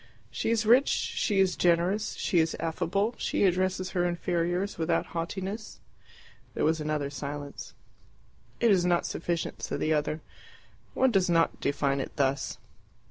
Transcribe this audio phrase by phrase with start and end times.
[0.31, 5.79] "She is rich, she is generous, she is affable, she addresses her inferiors without haughtiness."
[6.55, 7.75] There was another silence.
[8.59, 10.21] "It is not sufficient," said the other.
[10.95, 12.57] "One does not define it thus."